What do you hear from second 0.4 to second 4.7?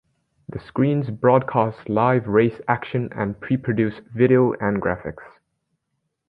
The screens broadcast live race action and pre-produced video